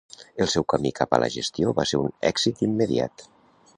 El 0.45 0.47
seu 0.53 0.63
camí 0.73 0.91
cap 0.99 1.13
a 1.17 1.19
la 1.23 1.29
gestió 1.35 1.73
va 1.81 1.85
ser 1.91 1.99
un 2.07 2.17
èxit 2.31 2.65
immediat. 2.69 3.29